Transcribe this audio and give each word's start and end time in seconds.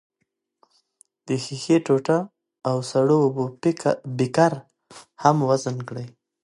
د 1.27 1.27
ښيښې 1.43 1.77
ټوټه 1.85 2.17
او 2.69 2.77
سړو 2.91 3.17
اوبو 3.25 3.43
بیکر 4.17 4.53
هم 5.21 5.37
وزن 5.49 5.77
کړئ. 5.87 6.07